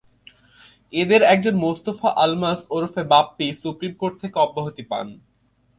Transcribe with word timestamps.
এঁদের 0.93 1.21
একজন 1.33 1.55
মোস্তফা 1.55 2.09
আলমাস 2.23 2.59
ওরফে 2.69 3.03
বাপ্পী 3.11 3.47
সুপ্রিম 3.61 3.93
কোর্ট 3.99 4.15
থেকে 4.21 4.37
অব্যাহতি 4.39 4.83
পান। 4.91 5.07